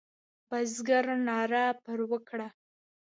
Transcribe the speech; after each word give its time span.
بزګر 0.49 1.05
ناره 1.27 1.65
پر 1.83 1.99
وکړه. 2.11 2.47